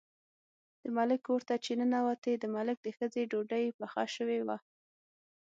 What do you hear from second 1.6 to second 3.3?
چې ننوتې، د ملک د ښځې